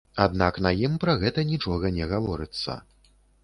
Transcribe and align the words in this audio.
Аднак 0.23 0.55
на 0.65 0.71
ім 0.85 0.95
пра 1.03 1.15
гэта 1.25 1.45
нічога 1.51 1.95
не 2.01 2.11
гаворыцца. 2.17 2.83